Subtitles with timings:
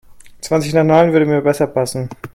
[0.41, 2.09] Zwanzig nach neun würde mir besser passen.